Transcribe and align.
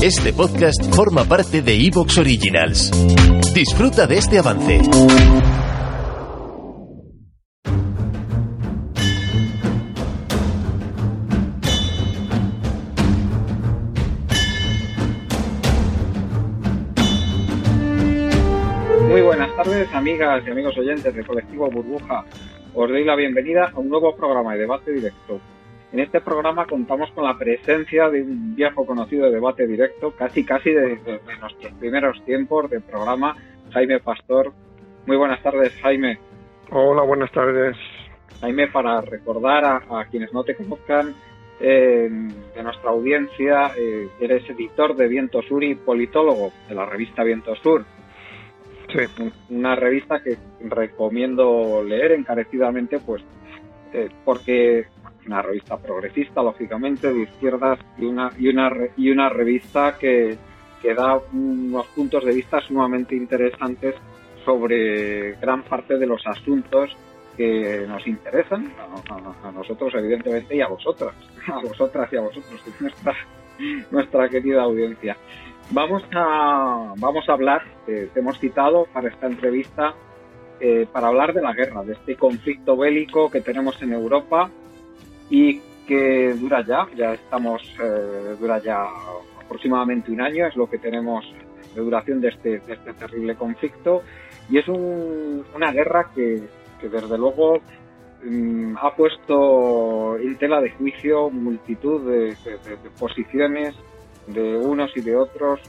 Este 0.00 0.32
podcast 0.32 0.94
forma 0.94 1.24
parte 1.24 1.60
de 1.60 1.74
Evox 1.74 2.18
Originals. 2.18 2.92
Disfruta 3.52 4.06
de 4.06 4.18
este 4.18 4.38
avance. 4.38 4.78
Muy 19.08 19.20
buenas 19.22 19.56
tardes, 19.56 19.92
amigas 19.92 20.44
y 20.46 20.50
amigos 20.52 20.78
oyentes 20.78 21.12
del 21.12 21.26
colectivo 21.26 21.68
Burbuja. 21.72 22.24
Os 22.72 22.88
doy 22.88 23.04
la 23.04 23.16
bienvenida 23.16 23.72
a 23.74 23.80
un 23.80 23.88
nuevo 23.88 24.14
programa 24.14 24.52
de 24.54 24.60
debate 24.60 24.92
directo. 24.92 25.40
En 25.90 26.00
este 26.00 26.20
programa 26.20 26.66
contamos 26.66 27.10
con 27.12 27.24
la 27.24 27.38
presencia 27.38 28.10
de 28.10 28.22
un 28.22 28.54
viejo 28.54 28.84
conocido 28.84 29.26
de 29.26 29.32
debate 29.32 29.66
directo, 29.66 30.10
casi 30.10 30.44
casi 30.44 30.70
desde 30.70 31.18
de 31.18 31.36
nuestros 31.40 31.72
primeros 31.78 32.22
tiempos 32.26 32.68
de 32.70 32.80
programa, 32.80 33.34
Jaime 33.72 33.98
Pastor. 34.00 34.52
Muy 35.06 35.16
buenas 35.16 35.42
tardes, 35.42 35.72
Jaime. 35.80 36.18
Hola, 36.70 37.02
buenas 37.02 37.32
tardes. 37.32 37.76
Jaime, 38.40 38.68
para 38.68 39.00
recordar 39.00 39.64
a, 39.64 40.00
a 40.00 40.04
quienes 40.10 40.32
no 40.34 40.44
te 40.44 40.54
conozcan 40.54 41.14
eh, 41.60 42.08
de 42.54 42.62
nuestra 42.62 42.90
audiencia, 42.90 43.72
eh, 43.76 44.08
eres 44.20 44.48
editor 44.50 44.94
de 44.94 45.08
Viento 45.08 45.42
Sur 45.42 45.64
y 45.64 45.74
politólogo 45.74 46.52
de 46.68 46.74
la 46.74 46.84
revista 46.84 47.24
Viento 47.24 47.56
Sur. 47.56 47.84
Sí. 48.88 49.24
Una 49.50 49.74
revista 49.74 50.22
que 50.22 50.36
recomiendo 50.60 51.82
leer 51.82 52.12
encarecidamente, 52.12 53.00
pues 53.00 53.22
eh, 53.92 54.08
porque 54.24 54.86
una 55.28 55.42
revista 55.42 55.76
progresista, 55.76 56.42
lógicamente, 56.42 57.12
de 57.12 57.22
izquierdas 57.22 57.78
y 57.98 58.06
una, 58.06 58.32
y 58.38 58.48
una, 58.48 58.70
y 58.96 59.10
una 59.10 59.28
revista 59.28 59.96
que, 59.98 60.36
que 60.80 60.94
da 60.94 61.20
unos 61.32 61.86
puntos 61.88 62.24
de 62.24 62.32
vista 62.32 62.60
sumamente 62.60 63.14
interesantes 63.14 63.94
sobre 64.44 65.32
gran 65.34 65.62
parte 65.62 65.98
de 65.98 66.06
los 66.06 66.26
asuntos 66.26 66.96
que 67.36 67.84
nos 67.86 68.04
interesan, 68.06 68.72
a, 69.44 69.52
nosotros 69.52 69.94
evidentemente 69.94 70.56
y 70.56 70.60
a 70.60 70.68
vosotras, 70.68 71.14
a 71.46 71.60
vosotras 71.60 72.12
y 72.12 72.16
a 72.16 72.22
vosotros, 72.22 72.64
nuestra, 72.80 73.14
nuestra 73.90 74.28
querida 74.28 74.62
audiencia. 74.62 75.16
Vamos 75.70 76.02
a, 76.14 76.94
vamos 76.96 77.28
a 77.28 77.32
hablar, 77.32 77.62
eh, 77.86 78.08
te 78.12 78.20
hemos 78.20 78.38
citado 78.38 78.86
para 78.92 79.08
esta 79.08 79.26
entrevista, 79.26 79.94
eh, 80.60 80.86
para 80.90 81.08
hablar 81.08 81.34
de 81.34 81.42
la 81.42 81.52
guerra, 81.52 81.84
de 81.84 81.92
este 81.92 82.16
conflicto 82.16 82.76
bélico 82.76 83.30
que 83.30 83.42
tenemos 83.42 83.80
en 83.82 83.92
Europa 83.92 84.50
y 85.30 85.60
que 85.86 86.34
dura 86.34 86.64
ya, 86.64 86.86
ya 86.94 87.14
estamos, 87.14 87.62
eh, 87.82 88.36
dura 88.38 88.58
ya 88.58 88.86
aproximadamente 89.42 90.10
un 90.10 90.20
año, 90.20 90.46
es 90.46 90.54
lo 90.56 90.68
que 90.68 90.78
tenemos 90.78 91.24
de 91.74 91.80
duración 91.80 92.20
de 92.20 92.28
este, 92.28 92.62
este 92.68 92.92
terrible 92.92 93.34
conflicto 93.34 94.02
y 94.50 94.58
es 94.58 94.68
un, 94.68 95.44
una 95.54 95.72
guerra 95.72 96.10
que, 96.14 96.42
desde 96.82 97.18
luego 97.18 97.60
mmm, 98.22 98.76
ha 98.80 98.94
puesto 98.94 100.16
en 100.18 100.36
tela 100.36 100.60
de 100.60 100.70
juicio 100.70 101.30
multitud 101.30 102.10
de, 102.10 102.36
posiciones 102.98 103.74
de 104.26 104.56
unos 104.56 104.94
y 104.96 105.00
de 105.00 105.16
otros. 105.16 105.60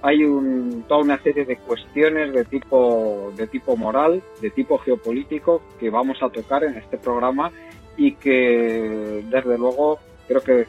Hay 0.00 0.22
un, 0.22 0.84
toda 0.86 1.00
una 1.00 1.18
serie 1.18 1.44
de 1.44 1.56
cuestiones 1.56 2.32
de 2.32 2.44
tipo, 2.44 3.32
de 3.36 3.46
tipo 3.48 3.76
moral, 3.76 4.22
de 4.40 4.50
tipo 4.50 4.78
geopolítico 4.78 5.60
que 5.80 5.90
vamos 5.90 6.22
a 6.22 6.28
tocar 6.28 6.62
en 6.62 6.76
este 6.76 6.98
programa 6.98 7.50
y 7.98 8.12
que 8.12 9.22
desde 9.28 9.58
luego 9.58 9.98
creo 10.26 10.40
que 10.40 10.66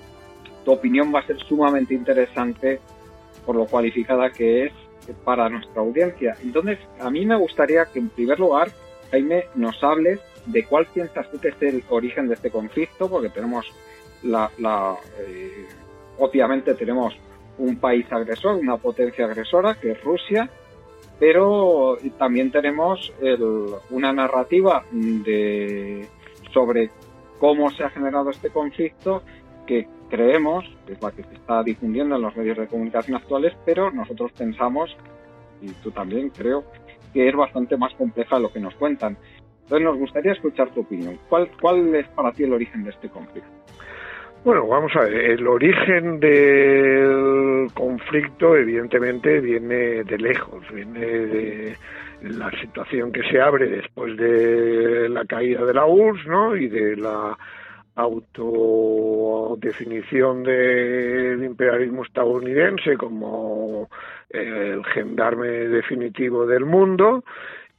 tu 0.65 0.73
opinión 0.73 1.13
va 1.13 1.19
a 1.19 1.27
ser 1.27 1.37
sumamente 1.39 1.93
interesante 1.93 2.81
por 3.45 3.55
lo 3.55 3.65
cualificada 3.65 4.31
que 4.31 4.65
es 4.65 4.73
para 5.23 5.47
nuestra 5.47 5.81
audiencia. 5.81 6.35
Entonces, 6.43 6.79
a 6.99 7.09
mí 7.09 7.25
me 7.25 7.35
gustaría 7.37 7.85
que 7.85 7.99
en 7.99 8.09
primer 8.09 8.39
lugar, 8.39 8.71
Jaime, 9.11 9.45
nos 9.55 9.81
hables 9.83 10.19
de 10.45 10.65
cuál 10.65 10.87
piensas 10.87 11.29
tú 11.31 11.39
que 11.39 11.49
es 11.49 11.61
el 11.61 11.83
origen 11.89 12.27
de 12.27 12.33
este 12.33 12.49
conflicto, 12.49 13.09
porque 13.09 13.29
tenemos 13.29 13.65
la, 14.23 14.51
la 14.57 14.95
eh, 15.19 15.67
obviamente 16.17 16.73
tenemos 16.73 17.15
un 17.57 17.77
país 17.77 18.05
agresor, 18.11 18.55
una 18.55 18.77
potencia 18.77 19.25
agresora, 19.25 19.75
que 19.75 19.91
es 19.91 20.03
Rusia, 20.03 20.49
pero 21.19 21.97
también 22.17 22.51
tenemos 22.51 23.11
el, 23.21 23.65
una 23.89 24.13
narrativa 24.13 24.83
de, 24.91 26.07
sobre 26.53 26.89
cómo 27.39 27.71
se 27.71 27.83
ha 27.83 27.89
generado 27.89 28.29
este 28.29 28.49
conflicto 28.49 29.23
que 29.65 29.87
creemos, 30.09 30.65
que 30.85 30.93
es 30.93 31.01
la 31.01 31.11
que 31.11 31.23
se 31.23 31.33
está 31.33 31.63
difundiendo 31.63 32.15
en 32.15 32.21
los 32.21 32.35
medios 32.35 32.57
de 32.57 32.67
comunicación 32.67 33.17
actuales, 33.17 33.53
pero 33.65 33.91
nosotros 33.91 34.31
pensamos, 34.31 34.95
y 35.61 35.71
tú 35.83 35.91
también 35.91 36.29
creo, 36.29 36.65
que 37.13 37.27
es 37.27 37.35
bastante 37.35 37.77
más 37.77 37.93
compleja 37.95 38.39
lo 38.39 38.51
que 38.51 38.59
nos 38.59 38.75
cuentan. 38.75 39.17
Entonces 39.63 39.85
nos 39.85 39.97
gustaría 39.97 40.31
escuchar 40.31 40.71
tu 40.71 40.81
opinión. 40.81 41.19
¿Cuál, 41.29 41.49
cuál 41.61 41.93
es 41.95 42.07
para 42.09 42.31
ti 42.31 42.43
el 42.43 42.53
origen 42.53 42.83
de 42.83 42.89
este 42.89 43.09
conflicto? 43.09 43.49
Bueno, 44.43 44.67
vamos 44.67 44.91
a 44.95 45.01
ver, 45.01 45.31
el 45.31 45.45
origen 45.45 46.19
del 46.19 47.67
conflicto 47.73 48.55
evidentemente 48.55 49.41
viene 49.41 50.05
de 50.05 50.17
lejos, 50.17 50.63
viene 50.73 50.99
de 50.99 51.75
la 52.21 52.49
situación 52.51 53.11
que 53.11 53.23
se 53.23 53.41
abre 53.41 53.67
después 53.67 54.15
de 54.15 55.09
la 55.09 55.25
caída 55.25 55.65
de 55.65 55.73
la 55.73 55.85
URSS, 55.85 56.25
¿no? 56.27 56.55
Y 56.55 56.69
de 56.69 56.95
la 56.95 57.37
autodefinición 57.95 60.43
del 60.43 61.43
imperialismo 61.43 62.05
estadounidense 62.05 62.95
como 62.95 63.89
el 64.29 64.85
gendarme 64.85 65.49
definitivo 65.49 66.45
del 66.45 66.63
mundo 66.65 67.25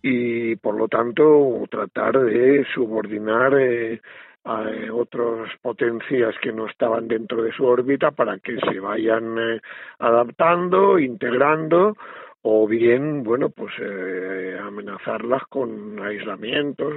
y 0.03 0.57
por 0.57 0.75
lo 0.75 0.89
tanto 0.89 1.63
tratar 1.71 2.21
de 2.21 2.67
subordinar 2.75 3.59
eh, 3.59 4.03
a 4.45 4.65
otras 4.93 5.51
potencias 5.61 6.35
que 6.43 6.53
no 6.53 6.67
estaban 6.67 7.09
dentro 7.09 7.43
de 7.43 7.53
su 7.53 7.65
órbita 7.65 8.11
para 8.11 8.39
que 8.39 8.59
se 8.59 8.81
vayan 8.81 9.39
eh, 9.39 9.61
adaptando, 9.99 10.99
integrando 10.99 11.97
o 12.43 12.67
bien, 12.67 13.23
bueno, 13.23 13.51
pues 13.51 13.73
eh, 13.79 14.59
amenazarlas 14.59 15.43
con 15.51 16.01
aislamientos 16.01 16.95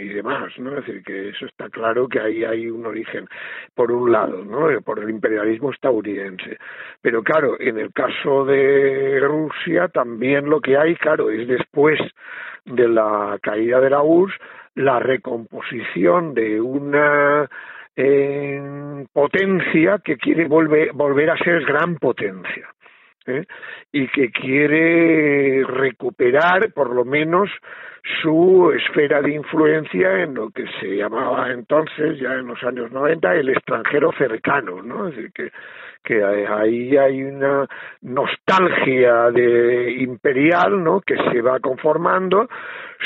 y 0.00 0.08
demás, 0.08 0.52
¿no? 0.58 0.76
Es 0.78 0.86
decir, 0.86 1.04
que 1.04 1.28
eso 1.28 1.46
está 1.46 1.68
claro 1.68 2.08
que 2.08 2.18
ahí 2.18 2.42
hay 2.42 2.68
un 2.68 2.84
origen, 2.84 3.28
por 3.74 3.92
un 3.92 4.10
lado, 4.10 4.44
¿no? 4.44 4.68
Por 4.82 4.98
el 4.98 5.10
imperialismo 5.10 5.70
estadounidense. 5.70 6.58
Pero 7.00 7.22
claro, 7.22 7.56
en 7.60 7.78
el 7.78 7.92
caso 7.92 8.44
de 8.44 9.20
Rusia 9.20 9.86
también 9.88 10.50
lo 10.50 10.60
que 10.60 10.76
hay, 10.76 10.96
claro, 10.96 11.30
es 11.30 11.46
después 11.46 12.00
de 12.64 12.88
la 12.88 13.38
caída 13.40 13.80
de 13.80 13.90
la 13.90 14.02
URSS, 14.02 14.34
la 14.74 14.98
recomposición 14.98 16.34
de 16.34 16.60
una 16.60 17.48
eh, 17.96 19.06
potencia 19.12 20.00
que 20.04 20.16
quiere 20.16 20.46
volver, 20.48 20.92
volver 20.92 21.30
a 21.30 21.38
ser 21.38 21.64
gran 21.64 21.96
potencia. 21.96 22.68
¿Eh? 23.38 23.46
y 23.92 24.08
que 24.08 24.30
quiere 24.30 25.64
recuperar 25.64 26.72
por 26.72 26.94
lo 26.94 27.04
menos 27.04 27.50
su 28.22 28.72
esfera 28.72 29.20
de 29.20 29.34
influencia 29.34 30.22
en 30.22 30.34
lo 30.34 30.50
que 30.50 30.64
se 30.80 30.96
llamaba 30.96 31.50
entonces, 31.52 32.18
ya 32.18 32.32
en 32.34 32.46
los 32.46 32.62
años 32.62 32.90
90, 32.90 33.34
el 33.34 33.50
extranjero 33.50 34.10
cercano, 34.16 34.82
¿no? 34.82 35.08
Es 35.08 35.16
decir, 35.16 35.32
que, 35.32 35.50
que 36.02 36.24
ahí 36.24 36.96
hay 36.96 37.22
una 37.22 37.68
nostalgia 38.02 39.30
de 39.30 39.92
imperial, 39.98 40.82
¿no? 40.82 41.00
Que 41.00 41.16
se 41.30 41.42
va 41.42 41.60
conformando, 41.60 42.48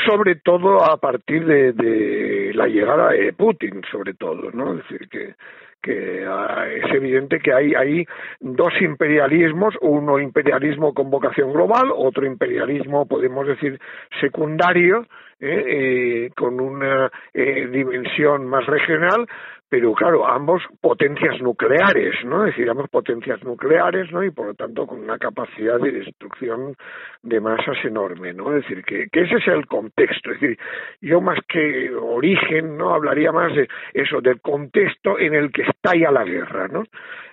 sobre 0.07 0.37
todo 0.37 0.85
a 0.85 0.97
partir 0.99 1.45
de, 1.45 1.73
de 1.73 2.53
la 2.55 2.67
llegada 2.67 3.11
de 3.11 3.33
Putin, 3.33 3.83
sobre 3.91 4.15
todo, 4.15 4.51
¿no? 4.53 4.75
Es 4.75 4.89
decir, 4.89 5.09
que, 5.09 5.35
que 5.85 6.27
uh, 6.27 6.63
es 6.83 6.95
evidente 6.95 7.39
que 7.39 7.53
hay, 7.53 7.75
hay 7.75 8.07
dos 8.41 8.73
imperialismos, 8.81 9.75
uno 9.83 10.19
imperialismo 10.19 10.95
con 10.95 11.11
vocación 11.11 11.53
global, 11.53 11.93
otro 11.95 12.25
imperialismo, 12.27 13.07
podemos 13.07 13.47
decir, 13.47 13.79
secundario, 14.21 15.07
eh, 15.47 16.31
con 16.37 16.61
una 16.61 17.11
eh, 17.33 17.69
dimensión 17.71 18.47
más 18.47 18.67
regional, 18.67 19.27
pero 19.69 19.93
claro, 19.93 20.27
ambos 20.29 20.63
potencias 20.81 21.41
nucleares, 21.41 22.25
¿no? 22.25 22.47
Es 22.47 22.55
decir, 22.55 22.71
ambos 22.71 22.89
potencias 22.91 23.43
nucleares, 23.43 24.13
¿no? 24.13 24.23
Y 24.23 24.31
por 24.31 24.47
lo 24.47 24.55
tanto 24.55 24.87
con 24.87 25.01
una 25.01 25.19
capacidad 25.19 25.81
de 25.81 25.91
destrucción 25.91 26.77
de 27.23 27.41
masas 27.41 27.77
enorme, 27.85 28.33
¿no? 28.33 28.55
Es 28.55 28.63
decir, 28.63 28.85
que, 28.85 29.09
que 29.11 29.23
ese 29.23 29.37
es 29.37 29.49
el 29.49 29.67
contexto. 29.67 30.31
Es 30.31 30.41
decir, 30.41 30.59
yo 31.01 31.21
más 31.21 31.39
que 31.49 31.91
origen, 31.93 32.77
¿no? 32.77 32.95
Hablaría 32.95 33.33
más 33.33 33.53
de 33.55 33.69
eso, 33.95 34.21
del 34.21 34.41
contexto 34.41 35.19
en 35.19 35.35
el 35.35 35.51
que 35.51 35.63
estalla 35.63 36.13
la 36.13 36.25
guerra, 36.25 36.69
¿no? 36.69 36.85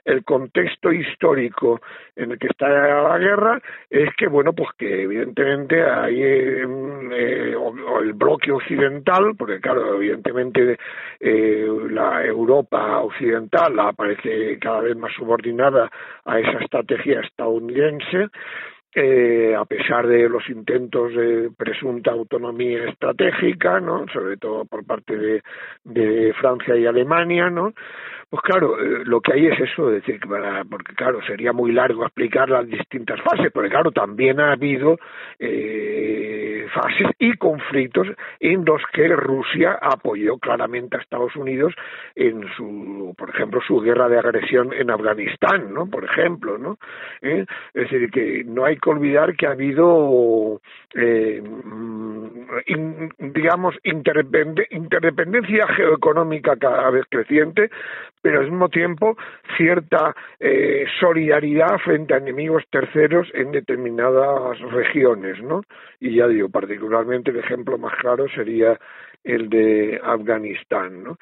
El 0.06 0.24
contexto 0.24 0.92
histórico 0.92 1.82
en 2.16 2.32
el 2.32 2.40
que 2.40 2.48
está 2.48 2.68
la 2.68 3.18
guerra 3.18 3.62
es 3.90 4.10
que, 4.16 4.28
bueno, 4.28 4.54
pues 4.54 4.70
que 4.78 5.04
evidentemente 5.04 5.84
hay 5.84 6.22
eh, 6.22 6.62
el 6.62 8.14
bloque 8.14 8.52
occidental, 8.52 9.36
porque 9.38 9.60
claro, 9.60 9.96
evidentemente 9.96 10.78
eh, 11.20 11.68
la 11.90 12.26
Europa 12.26 13.00
occidental 13.00 13.80
aparece 13.80 14.58
cada 14.60 14.82
vez 14.82 14.96
más 14.96 15.14
subordinada 15.14 15.90
a 16.26 16.40
esa 16.40 16.60
estrategia 16.60 17.22
estadounidense, 17.22 18.28
eh, 18.94 19.56
a 19.58 19.64
pesar 19.64 20.06
de 20.06 20.28
los 20.28 20.50
intentos 20.50 21.14
de 21.16 21.50
presunta 21.58 22.12
autonomía 22.12 22.90
estratégica, 22.90 23.80
¿no? 23.80 24.06
sobre 24.12 24.36
todo 24.36 24.66
por 24.66 24.86
parte 24.86 25.42
de 25.86 26.34
Francia 26.34 26.76
y 26.76 26.86
Alemania, 26.86 27.50
¿no? 27.50 27.74
Pues 28.32 28.44
claro, 28.44 28.80
eh, 28.80 29.04
lo 29.04 29.20
que 29.20 29.34
hay 29.34 29.48
es 29.48 29.60
eso, 29.60 29.90
decir, 29.90 30.18
porque 30.70 30.96
claro, 30.96 31.22
sería 31.22 31.52
muy 31.52 31.74
largo 31.74 32.06
explicar 32.06 32.50
las 32.50 32.66
distintas 32.66 33.20
fases, 33.20 33.52
porque 33.52 33.70
claro, 33.70 33.92
también 33.92 34.40
ha 34.40 34.54
habido 34.54 34.98
eh, 35.38 36.66
fases 36.74 37.08
y 37.20 37.34
conflictos 37.34 38.08
en 38.40 38.64
los 38.64 38.82
que 38.94 39.10
Rusia 39.10 39.78
apoyó 39.82 40.38
claramente 40.38 40.96
a 40.96 41.02
Estados 41.02 41.36
Unidos 41.36 41.74
en 42.16 42.48
su, 42.56 43.14
por 43.18 43.32
ejemplo, 43.32 43.60
su 43.68 43.82
guerra 43.82 44.08
de 44.08 44.20
agresión 44.20 44.72
en 44.72 44.92
Afganistán, 44.92 45.74
¿no? 45.74 45.88
Por 45.88 46.06
ejemplo, 46.06 46.58
¿no? 46.58 46.78
¿Eh? 47.22 47.46
Es 47.74 47.92
decir, 47.92 48.10
que 48.12 48.46
no 48.46 48.64
hay 48.64 48.78
que 48.78 48.90
olvidar 48.92 49.36
que 49.36 49.46
ha 49.46 49.52
habido, 49.52 50.62
eh, 50.96 51.44
digamos, 53.20 53.76
interdependencia 53.84 55.68
geoeconómica 55.68 56.56
cada 56.56 56.90
vez 56.92 57.04
creciente, 57.10 57.70
pero 58.22 58.40
al 58.40 58.52
mismo 58.52 58.70
tiempo 58.70 59.18
cierta 59.58 60.16
eh, 60.40 60.86
solidaridad 61.00 61.78
frente 61.80 62.14
a 62.14 62.18
enemigos 62.18 62.64
terceros 62.70 63.28
en 63.34 63.52
determinadas 63.52 64.60
regiones, 64.72 65.42
¿no? 65.42 65.62
Y 66.00 66.16
ya 66.16 66.28
digo, 66.28 66.50
particularmente 66.50 67.32
el 67.32 67.38
ejemplo 67.38 67.78
más 67.78 67.94
claro 67.96 68.28
sería 68.30 68.80
el 69.24 69.50
de 69.50 70.00
Afganistán, 70.04 71.04
¿no? 71.04 71.18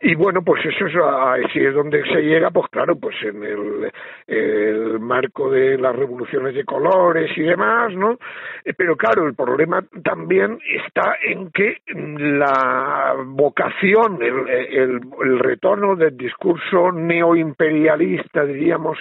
Y 0.00 0.14
bueno, 0.14 0.42
pues 0.42 0.62
eso 0.66 0.86
es, 0.86 0.94
así 0.94 1.58
es 1.58 1.74
donde 1.74 2.02
se 2.04 2.20
llega, 2.20 2.50
pues 2.50 2.68
claro, 2.70 2.96
pues 2.96 3.16
en 3.22 3.42
el, 3.42 3.90
el, 4.26 5.00
marco 5.00 5.50
de 5.50 5.78
las 5.78 5.96
revoluciones 5.96 6.54
de 6.54 6.64
colores 6.64 7.30
y 7.36 7.42
demás, 7.42 7.94
¿no? 7.94 8.18
Eh, 8.64 8.74
pero 8.76 8.94
claro, 8.96 9.26
el 9.26 9.34
problema 9.34 9.82
también 10.04 10.58
está 10.86 11.16
en 11.22 11.50
que 11.50 11.78
la 11.86 13.14
vocación, 13.24 14.22
el, 14.22 14.48
el, 14.48 15.00
el 15.24 15.38
retorno 15.38 15.96
del 15.96 16.16
discurso 16.16 16.92
neoimperialista, 16.92 18.44
diríamos, 18.44 18.98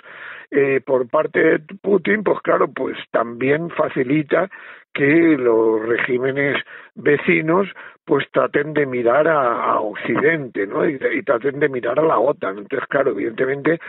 eh, 0.52 0.80
por 0.86 1.10
parte 1.10 1.40
de 1.40 1.60
Putin, 1.82 2.24
pues 2.24 2.40
claro, 2.42 2.70
pues 2.72 2.98
también 3.12 3.70
facilita 3.72 4.50
que 4.96 5.38
los 5.38 5.86
regímenes 5.86 6.58
vecinos 6.96 7.68
pues 8.06 8.26
traten 8.32 8.74
de 8.74 8.86
mirar 8.86 9.28
a, 9.28 9.80
Occidente, 9.80 10.66
¿no? 10.68 10.88
Y, 10.88 10.98
traten 11.24 11.60
de 11.60 11.70
mirar 11.70 12.00
a 12.00 12.04
la 12.04 12.20
OTAN. 12.20 12.60
Entonces, 12.60 12.88
claro, 12.88 13.12
evidentemente 13.12 13.80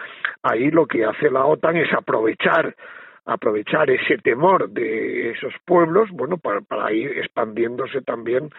ahí 0.42 0.70
lo 0.70 0.86
que 0.86 1.04
hace 1.04 1.30
la 1.30 1.44
OTAN 1.44 1.76
es 1.76 1.92
aprovechar 1.92 2.74
aprovechar 3.26 3.90
ese 3.90 4.18
temor 4.18 4.70
de 4.70 5.30
esos 5.30 5.52
pueblos, 5.64 6.10
bueno, 6.12 6.38
para, 6.38 6.60
para 6.60 6.92
ir 6.92 7.10
expandiéndose 7.18 8.00
también 8.02 8.50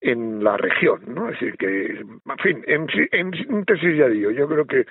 en 0.00 0.42
la 0.42 0.56
región, 0.56 1.00
¿no? 1.08 1.28
Es 1.28 1.40
decir, 1.40 1.56
que, 1.56 2.00
en 2.00 2.38
fin, 2.42 2.64
en, 2.66 3.32
síntesis 3.32 3.96
ya 3.96 4.08
digo, 4.08 4.30
yo 4.30 4.48
creo 4.48 4.66
que 4.66 4.84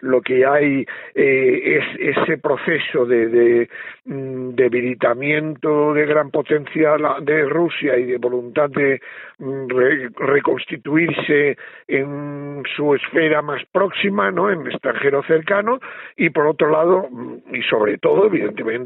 lo 0.00 0.20
que 0.20 0.46
hay 0.46 0.86
eh, 1.14 1.80
es 1.98 2.16
ese 2.16 2.38
proceso 2.38 3.04
de, 3.06 3.28
de 3.28 3.68
mm, 4.04 4.50
debilitamiento 4.54 5.92
de 5.92 6.06
gran 6.06 6.30
potencia 6.30 6.96
de 7.22 7.44
Rusia 7.44 7.96
y 7.96 8.04
de 8.04 8.18
voluntad 8.18 8.70
de 8.70 9.00
mm, 9.38 9.68
reconstituirse 10.16 11.56
en 11.86 12.62
su 12.76 12.94
esfera 12.94 13.42
más 13.42 13.64
próxima, 13.72 14.30
¿no? 14.30 14.50
En 14.50 14.66
extranjero 14.66 15.22
cercano, 15.24 15.78
y 16.16 16.30
por 16.30 16.46
otro 16.46 16.70
lado, 16.70 17.08
mm, 17.10 17.54
y 17.54 17.62
sobre 17.62 17.98
todo, 17.98 18.26
evidentemente, 18.26 18.77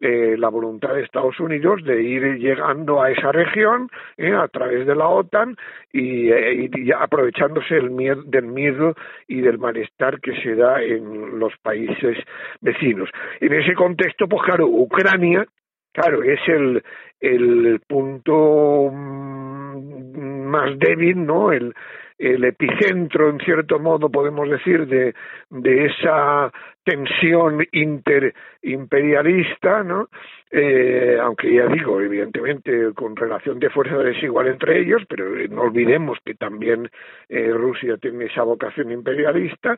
eh, 0.00 0.36
la 0.38 0.48
voluntad 0.48 0.94
de 0.94 1.02
Estados 1.02 1.38
Unidos 1.40 1.82
de 1.84 2.02
ir 2.02 2.38
llegando 2.38 3.02
a 3.02 3.10
esa 3.10 3.32
región 3.32 3.88
eh, 4.16 4.32
a 4.32 4.48
través 4.48 4.86
de 4.86 4.94
la 4.94 5.08
OTAN 5.08 5.56
y, 5.92 6.30
eh, 6.30 6.70
aprovechándose 6.98 7.76
el 7.76 7.90
miedo, 7.90 8.22
del 8.24 8.46
miedo 8.46 8.94
y 9.26 9.40
del 9.40 9.58
malestar 9.58 10.20
que 10.20 10.34
se 10.42 10.54
da 10.54 10.82
en 10.82 11.38
los 11.38 11.52
países 11.62 12.18
vecinos. 12.60 13.08
En 13.40 13.52
ese 13.52 13.74
contexto, 13.74 14.28
pues 14.28 14.42
claro, 14.42 14.66
Ucrania, 14.66 15.46
claro, 15.92 16.22
es 16.22 16.40
el, 16.46 16.82
el 17.20 17.80
punto 17.88 18.90
mm, 18.92 20.46
más 20.46 20.78
débil, 20.78 21.24
¿no? 21.24 21.52
El, 21.52 21.74
el 22.18 22.44
epicentro, 22.44 23.28
en 23.30 23.38
cierto 23.40 23.78
modo, 23.78 24.08
podemos 24.08 24.48
decir, 24.48 24.86
de, 24.86 25.14
de 25.50 25.86
esa 25.86 26.52
tensión 26.84 27.66
interimperialista, 27.72 29.82
¿no? 29.82 30.08
Eh, 30.50 31.18
aunque 31.20 31.52
ya 31.52 31.66
digo, 31.66 32.00
evidentemente, 32.00 32.92
con 32.94 33.16
relación 33.16 33.58
de 33.58 33.70
fuerza 33.70 33.98
desigual 33.98 34.48
entre 34.48 34.80
ellos, 34.80 35.02
pero 35.08 35.24
no 35.48 35.62
olvidemos 35.62 36.18
que 36.24 36.34
también 36.34 36.88
eh, 37.28 37.50
Rusia 37.52 37.96
tiene 37.96 38.26
esa 38.26 38.42
vocación 38.42 38.92
imperialista. 38.92 39.76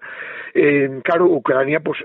Eh, 0.53 1.01
claro, 1.03 1.27
Ucrania, 1.27 1.81
pues, 1.81 1.99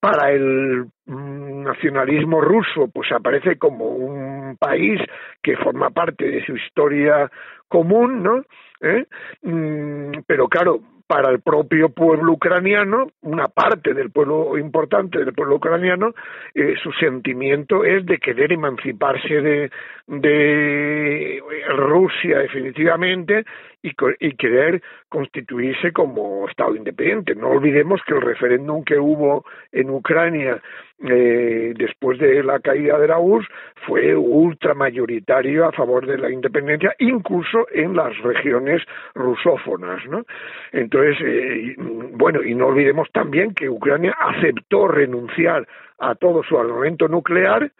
para 0.00 0.32
el 0.32 0.86
mm, 1.06 1.62
nacionalismo 1.62 2.40
ruso, 2.40 2.88
pues 2.92 3.12
aparece 3.12 3.56
como 3.56 3.86
un 3.86 4.56
país 4.56 5.00
que 5.42 5.56
forma 5.56 5.90
parte 5.90 6.28
de 6.28 6.44
su 6.44 6.56
historia 6.56 7.30
común, 7.68 8.22
¿no? 8.22 8.44
¿Eh? 8.80 9.04
Mm, 9.42 10.22
pero 10.26 10.48
claro, 10.48 10.80
para 11.08 11.30
el 11.30 11.40
propio 11.40 11.88
pueblo 11.88 12.32
ucraniano, 12.32 13.08
una 13.22 13.48
parte 13.48 13.94
del 13.94 14.10
pueblo 14.10 14.58
importante 14.58 15.18
del 15.18 15.32
pueblo 15.32 15.56
ucraniano, 15.56 16.12
eh, 16.54 16.74
su 16.82 16.92
sentimiento 16.92 17.82
es 17.82 18.04
de 18.04 18.18
querer 18.18 18.52
emanciparse 18.52 19.40
de, 19.40 19.70
de 20.06 21.42
Rusia 21.70 22.40
definitivamente 22.40 23.44
y, 23.82 23.92
y, 24.20 24.32
querer 24.32 24.82
constituirse 25.08 25.92
como 25.92 26.48
Estado 26.48 26.74
independiente. 26.74 27.34
No 27.34 27.50
olvidemos 27.50 28.00
que 28.06 28.14
el 28.14 28.22
referéndum 28.22 28.84
que 28.84 28.98
hubo 28.98 29.44
en 29.72 29.90
Ucrania 29.90 30.60
eh, 31.00 31.74
después 31.76 32.18
de 32.18 32.42
la 32.42 32.58
caída 32.58 32.98
de 32.98 33.06
la 33.06 33.20
URSS 33.20 33.48
fue 33.86 34.16
ultramayoritario 34.16 35.66
a 35.66 35.72
favor 35.72 36.06
de 36.06 36.18
la 36.18 36.30
independencia, 36.30 36.94
incluso 36.98 37.66
en 37.72 37.94
las 37.94 38.16
regiones 38.18 38.82
rusófonas. 39.14 40.04
¿no? 40.06 40.24
Entonces, 40.72 41.16
eh, 41.24 41.74
bueno, 41.78 42.42
y 42.42 42.54
no 42.54 42.66
olvidemos 42.66 43.08
también 43.12 43.54
que 43.54 43.68
Ucrania 43.68 44.16
aceptó 44.18 44.88
renunciar 44.88 45.68
a 46.00 46.14
todo 46.16 46.42
su 46.42 46.58
armamento 46.58 47.06
nuclear 47.06 47.70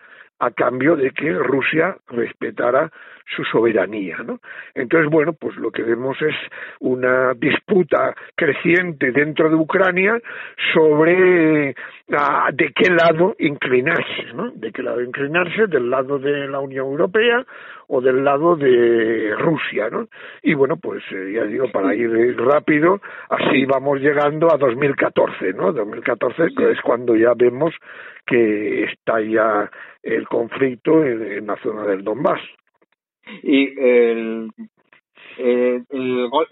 a 0.40 0.50
cambio 0.50 0.96
de 0.96 1.10
que 1.10 1.32
Rusia 1.32 1.96
respetara 2.08 2.90
su 3.36 3.44
soberanía, 3.44 4.18
¿no? 4.24 4.40
Entonces, 4.74 5.10
bueno, 5.10 5.32
pues 5.34 5.56
lo 5.56 5.70
que 5.70 5.82
vemos 5.82 6.16
es 6.22 6.34
una 6.80 7.34
disputa 7.34 8.14
creciente 8.34 9.12
dentro 9.12 9.50
de 9.50 9.56
Ucrania 9.56 10.18
sobre 10.72 11.74
ah, 12.16 12.48
de 12.52 12.72
qué 12.72 12.90
lado 12.90 13.36
inclinarse, 13.38 14.32
¿no? 14.34 14.50
De 14.52 14.72
qué 14.72 14.82
lado 14.82 15.02
inclinarse, 15.02 15.66
del 15.66 15.90
lado 15.90 16.18
de 16.18 16.48
la 16.48 16.60
Unión 16.60 16.86
Europea 16.86 17.44
o 17.88 18.00
del 18.00 18.22
lado 18.22 18.54
de 18.56 19.34
Rusia, 19.36 19.88
¿no? 19.90 20.08
Y 20.42 20.54
bueno, 20.54 20.76
pues 20.76 21.02
eh, 21.10 21.32
ya 21.34 21.44
digo, 21.44 21.70
para 21.72 21.94
ir 21.94 22.36
rápido, 22.36 23.00
así 23.30 23.64
vamos 23.64 24.00
llegando 24.00 24.52
a 24.52 24.58
2014, 24.58 25.54
¿no? 25.54 25.72
2014 25.72 26.44
es 26.70 26.80
cuando 26.82 27.16
ya 27.16 27.32
vemos 27.34 27.74
que 28.26 28.84
está 28.84 29.20
ya 29.22 29.70
el 30.02 30.28
conflicto 30.28 31.02
en 31.04 31.46
la 31.46 31.56
zona 31.56 31.84
del 31.84 32.04
Donbass. 32.04 32.40
Y 33.42 33.78
el, 33.78 34.50
el, 35.38 35.84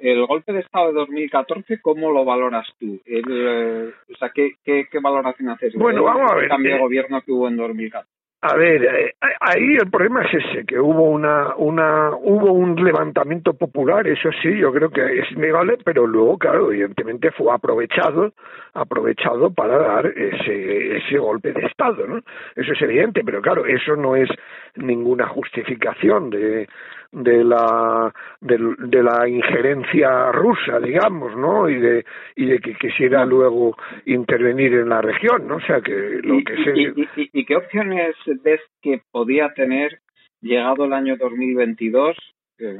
el, 0.01 0.27
golpe 0.27 0.53
de 0.53 0.61
Estado 0.61 0.89
de 0.89 0.95
2014, 0.95 1.81
¿cómo 1.81 2.13
lo 2.13 2.25
valoras 2.25 2.67
tú? 2.79 3.01
El, 3.05 3.25
eh, 3.29 3.93
o 4.13 4.17
sea, 4.17 4.31
¿qué, 4.35 4.53
qué, 4.65 4.87
qué 4.91 4.99
valoración 5.01 5.51
haces? 5.51 5.75
Bueno, 5.75 6.03
vamos 6.03 6.31
a 6.31 6.35
ver. 6.35 6.45
El 6.45 6.51
cambio 6.51 6.75
de 6.75 6.81
gobierno 6.81 7.21
que 7.23 7.33
hubo 7.33 7.49
en 7.49 7.57
2014. 7.57 8.16
A 8.43 8.55
ver, 8.55 8.85
eh, 8.85 9.15
ahí 9.41 9.77
el 9.81 9.91
problema 9.91 10.23
es 10.23 10.35
ese, 10.35 10.67
que 10.67 10.79
hubo 10.79 11.05
una, 11.05 11.57
una, 11.57 12.11
hubo 12.15 12.53
un 12.53 12.77
levantamiento 12.77 13.55
popular, 13.55 14.07
eso 14.07 14.29
sí, 14.43 14.59
yo 14.59 14.73
creo 14.73 14.91
que 14.91 15.21
es 15.21 15.33
innegable, 15.33 15.79
pero 15.83 16.07
luego, 16.07 16.37
claro, 16.37 16.71
evidentemente 16.71 17.31
fue 17.33 17.53
aprovechado, 17.53 18.35
aprovechado 18.75 19.53
para 19.53 19.79
dar 19.79 20.07
ese, 20.07 20.99
ese 20.99 21.19
golpe 21.19 21.53
de 21.53 21.67
Estado, 21.67 22.07
¿no? 22.07 22.19
Eso 22.55 22.73
es 22.73 22.83
evidente, 22.83 23.23
pero 23.25 23.41
claro, 23.41 23.65
eso 23.65 23.97
no 23.97 24.15
es 24.15 24.29
ninguna 24.77 25.27
justificación 25.29 26.29
de, 26.29 26.69
de 27.13 27.45
la 27.45 28.13
de, 28.41 29.03
la 29.03 29.29
injerencia 29.29 30.33
rusa 30.33 30.79
digamos 30.81 31.37
no 31.37 31.69
y 31.69 31.79
de 31.79 32.05
y 32.35 32.47
de 32.47 32.59
que 32.59 32.75
quisiera 32.75 33.25
luego 33.25 33.77
intervenir 34.05 34.75
en 34.75 34.89
la 34.89 35.01
región 35.01 35.47
no 35.47 35.57
o 35.57 35.61
sea 35.61 35.81
que 35.81 36.21
lo 36.23 36.43
que 36.45 36.65
se 36.65 37.29
y, 37.33 37.45
qué 37.45 37.57
opciones 37.57 38.15
ves 38.43 38.61
que 38.83 39.03
podía 39.11 39.53
tener 39.55 40.01
llegado 40.41 40.85
el 40.85 40.93
año 40.93 41.17
2022 41.17 42.17
que, 42.59 42.77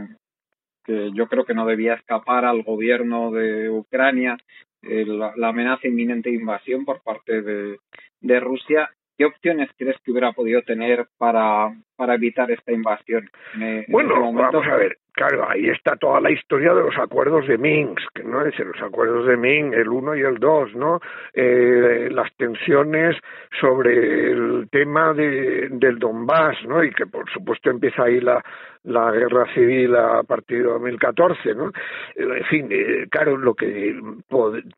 que 0.85 1.11
yo 1.13 1.27
creo 1.29 1.45
que 1.45 1.55
no 1.55 1.67
debía 1.67 1.95
escapar 1.95 2.45
al 2.45 2.63
gobierno 2.63 3.31
de 3.31 3.71
Ucrania 3.71 4.37
eh, 4.83 5.05
la, 5.07 5.33
la, 5.37 5.49
amenaza 5.49 5.89
inminente 5.89 6.31
de 6.31 6.37
invasión 6.37 6.85
por 6.85 7.03
parte 7.03 7.43
de, 7.43 7.79
de 8.21 8.41
Rusia 8.41 8.91
¿Qué 9.17 9.25
opciones 9.25 9.71
crees 9.77 9.97
que 10.03 10.11
hubiera 10.11 10.33
podido 10.33 10.63
tener 10.63 11.07
para, 11.17 11.75
para 11.97 12.15
evitar 12.15 12.51
esta 12.51 12.73
invasión? 12.73 13.31
bueno, 13.89 14.15
este 14.15 14.21
vamos 14.21 14.67
a 14.67 14.77
ver. 14.77 14.99
Claro, 15.17 15.49
ahí 15.49 15.71
está 15.71 15.97
toda 15.97 16.21
la 16.21 16.31
historia 16.31 16.75
de 16.75 16.83
los 16.83 16.99
acuerdos 16.99 17.49
de 17.49 17.57
Minsk, 17.57 18.23
¿no? 18.23 18.45
Es 18.45 18.59
los 18.59 18.83
acuerdos 18.83 19.27
de 19.27 19.39
Minsk, 19.39 19.73
el 19.73 19.89
1 19.89 20.15
y 20.15 20.21
el 20.21 20.39
2, 20.39 20.75
¿no? 20.75 21.01
Eh, 21.33 22.11
las 22.13 22.31
tensiones 22.37 23.17
sobre 23.59 24.33
el 24.33 24.69
tema 24.71 25.15
de, 25.15 25.69
del 25.71 25.99
Donbass, 25.99 26.63
¿no? 26.69 26.85
Y 26.85 26.91
que 26.91 27.07
por 27.07 27.31
supuesto 27.31 27.71
empieza 27.71 28.03
ahí 28.03 28.21
la, 28.21 28.45
la 28.87 29.11
guerra 29.11 29.53
civil 29.53 29.95
a 29.97 30.23
partir 30.23 30.59
de 30.59 30.65
2014, 30.65 31.55
¿no? 31.55 31.73
En 32.15 32.45
fin, 32.45 32.69
eh, 32.71 33.07
claro, 33.11 33.37
lo 33.37 33.55
que 33.55 33.99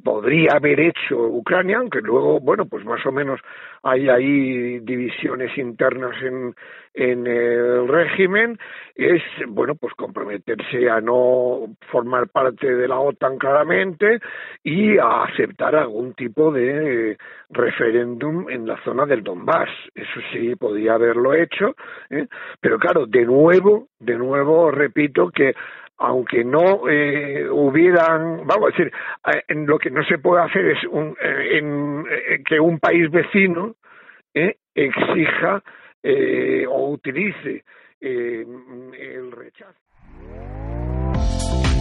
podría 0.03 0.53
haber 0.57 0.81
hecho 0.81 1.19
Ucrania, 1.19 1.79
aunque 1.79 2.01
luego, 2.01 2.41
bueno, 2.41 2.67
pues 2.67 2.85
más 2.85 3.05
o 3.05 3.13
menos 3.13 3.41
hay 3.83 4.09
ahí 4.09 4.79
divisiones 4.81 5.57
internas 5.59 6.15
en, 6.23 6.55
en 6.95 7.27
el 7.27 7.87
régimen, 7.87 8.59
es, 8.95 9.23
bueno, 9.47 9.75
pues 9.75 9.95
comprometerse 10.29 10.91
a 10.91 11.01
no 11.01 11.77
formar 11.91 12.29
parte 12.29 12.75
de 12.75 12.89
la 12.89 12.99
OTAN 12.99 13.39
claramente 13.39 14.21
y 14.63 14.99
a 14.99 15.25
aceptar 15.25 15.75
algún 15.75 16.15
tipo 16.15 16.53
de 16.53 17.17
referéndum 17.51 18.49
en 18.51 18.67
la 18.67 18.83
zona 18.85 19.07
del 19.07 19.23
Donbass. 19.23 19.71
Eso 19.95 20.21
sí, 20.33 20.55
podía 20.57 20.95
haberlo 20.95 21.35
hecho, 21.35 21.75
¿eh? 22.11 22.27
pero 22.61 22.79
claro, 22.79 23.07
de 23.07 23.25
nuevo, 23.25 23.89
de 23.99 24.17
nuevo, 24.17 24.71
repito 24.71 25.31
que 25.31 25.55
aunque 26.01 26.45
no 26.45 26.89
eh, 26.89 27.49
hubieran, 27.51 28.47
vamos 28.47 28.69
a 28.69 28.77
decir, 28.77 28.93
eh, 29.27 29.55
lo 29.67 29.79
que 29.79 29.91
no 29.91 30.05
se 30.05 30.19
puede 30.19 30.43
hacer 30.43 30.65
es 30.67 30.85
un, 30.85 31.17
eh, 31.21 31.59
en, 31.59 32.45
que 32.45 32.61
un 32.61 32.79
país 32.79 33.11
vecino 33.11 33.75
exija 34.75 35.61
o 36.69 36.91
utilice 36.91 37.65
el 38.01 39.33
rechazo. 39.33 39.89